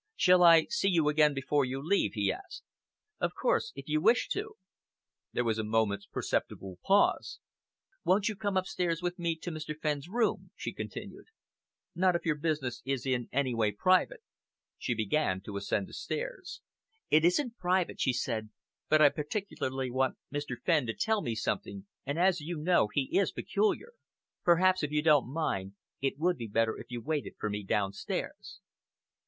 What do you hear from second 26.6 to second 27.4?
if you waited